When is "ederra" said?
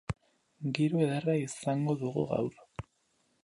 1.03-1.35